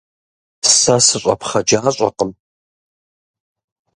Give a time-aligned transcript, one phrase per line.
[0.77, 1.81] Сэ сыщӏэпхъэджащӏэкъым.